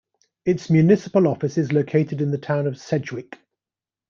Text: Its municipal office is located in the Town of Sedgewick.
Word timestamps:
Its 0.45 0.67
municipal 0.67 1.27
office 1.27 1.59
is 1.59 1.71
located 1.71 2.21
in 2.21 2.31
the 2.31 2.37
Town 2.39 2.65
of 2.65 2.73
Sedgewick. 2.73 3.37